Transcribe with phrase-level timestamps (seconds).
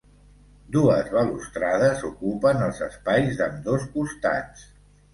[0.75, 4.71] Dues balustrades ocupen els espais d'ambdós costats.